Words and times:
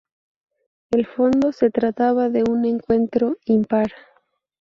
En 0.89 0.99
el 0.99 1.05
fondo, 1.05 1.51
se 1.51 1.69
trataba 1.69 2.27
de 2.29 2.41
un 2.43 2.65
encuentro 2.65 3.37
impar. 3.45 3.91